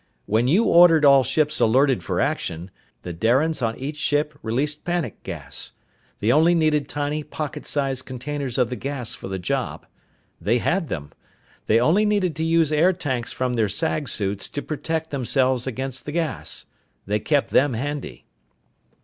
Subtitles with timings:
[0.25, 2.71] "When you ordered all ships alerted for action,
[3.03, 5.73] the Darians on each ship released panic gas.
[6.19, 9.85] They only needed tiny, pocket sized containers of the gas for the job.
[10.41, 11.11] They had them.
[11.67, 16.05] They only needed to use air tanks from their sag suits to protect themselves against
[16.07, 16.65] the gas.
[17.05, 18.25] They kept them handy.